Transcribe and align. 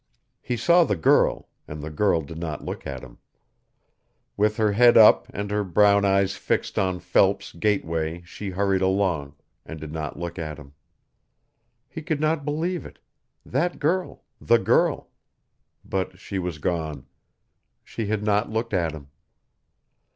He 0.41 0.57
saw 0.57 0.83
the 0.83 0.95
girl, 0.95 1.47
and 1.67 1.83
the 1.83 1.91
girl 1.91 2.23
did 2.23 2.39
not 2.39 2.65
look 2.65 2.87
at 2.87 3.03
him. 3.03 3.19
With 4.35 4.57
her 4.57 4.71
head 4.71 4.97
up 4.97 5.27
and 5.31 5.51
her 5.51 5.63
brown 5.63 6.05
eyes 6.05 6.35
fixed 6.35 6.79
on 6.79 6.99
Phelps 6.99 7.51
gate 7.53 7.85
way 7.85 8.23
she 8.25 8.49
hurried 8.49 8.81
along 8.81 9.35
and 9.63 9.79
did 9.79 9.91
not 9.91 10.17
look 10.17 10.39
at 10.39 10.57
him. 10.57 10.73
He 11.87 12.01
could 12.01 12.19
not 12.19 12.43
believe 12.45 12.83
it 12.83 12.97
that 13.45 13.77
girl 13.77 14.23
the 14.41 14.57
girl. 14.57 15.09
But 15.85 16.17
she 16.17 16.39
was 16.39 16.57
gone; 16.57 17.05
she 17.83 18.07
had 18.07 18.23
not 18.23 18.49
looked 18.49 18.73
at 18.73 18.93
him. 18.93 19.09